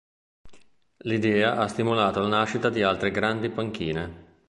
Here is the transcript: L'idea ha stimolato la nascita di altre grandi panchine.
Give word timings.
L'idea 1.03 1.57
ha 1.57 1.67
stimolato 1.67 2.21
la 2.21 2.27
nascita 2.27 2.71
di 2.71 2.81
altre 2.81 3.11
grandi 3.11 3.49
panchine. 3.51 4.39